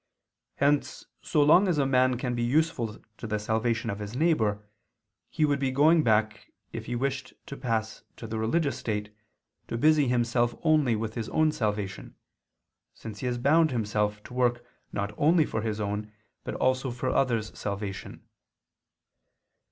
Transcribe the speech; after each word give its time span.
Hence 0.55 1.05
so 1.21 1.43
long 1.43 1.67
as 1.67 1.77
a 1.77 1.85
man 1.85 2.17
can 2.17 2.33
be 2.33 2.41
useful 2.41 2.97
to 3.19 3.27
the 3.27 3.37
salvation 3.37 3.91
of 3.91 3.99
his 3.99 4.15
neighbor, 4.15 4.65
he 5.29 5.45
would 5.45 5.59
be 5.59 5.69
going 5.69 6.01
back, 6.01 6.51
if 6.73 6.87
he 6.87 6.95
wished 6.95 7.35
to 7.45 7.55
pass 7.55 8.01
to 8.17 8.25
the 8.25 8.39
religious 8.39 8.79
state, 8.79 9.15
to 9.67 9.77
busy 9.77 10.07
himself 10.07 10.55
only 10.63 10.95
with 10.95 11.13
his 11.13 11.29
own 11.29 11.51
salvation, 11.51 12.15
since 12.95 13.19
he 13.19 13.27
has 13.27 13.37
bound 13.37 13.69
himself 13.69 14.23
to 14.23 14.33
work 14.33 14.65
not 14.91 15.13
only 15.19 15.45
for 15.45 15.61
his 15.61 15.79
own 15.79 16.11
but 16.43 16.55
also 16.55 16.89
for 16.89 17.09
others' 17.11 17.55
salvation. 17.55 18.23